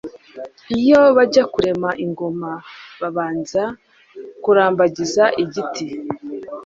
Iyo 0.79 1.01
bajya 1.17 1.43
kurema 1.53 1.89
ingoma 2.05 2.51
babanza 3.01 3.63
kurambagiza 4.43 5.23
igiti, 5.43 5.85